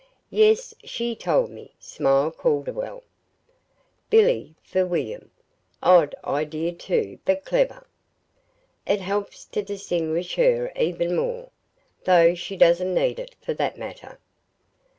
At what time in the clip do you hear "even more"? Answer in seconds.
10.75-11.51